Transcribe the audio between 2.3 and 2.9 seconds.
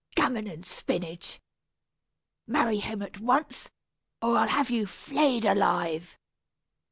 Marry